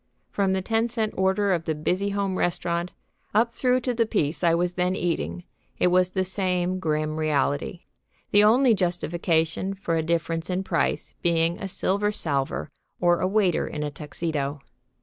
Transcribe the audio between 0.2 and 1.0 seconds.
From the ten